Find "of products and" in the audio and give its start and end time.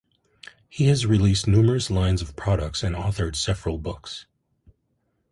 2.23-2.95